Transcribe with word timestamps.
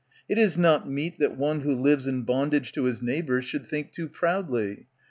It 0.27 0.39
is 0.39 0.57
not 0.57 0.89
meet 0.89 1.19
That 1.19 1.37
one 1.37 1.59
who 1.59 1.75
lives 1.79 2.07
in 2.07 2.23
bondage 2.23 2.71
to 2.71 2.85
his 2.85 3.03
neighbours 3.03 3.45
Should 3.45 3.67
think 3.67 3.91
too 3.91 4.09
proudly. 4.09 4.87